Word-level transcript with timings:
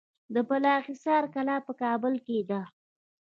د 0.33 0.35
بالاحصار 0.47 1.23
کلا 1.33 1.57
په 1.67 1.71
کابل 1.81 2.13
کې 2.25 2.39
ده 2.49 2.61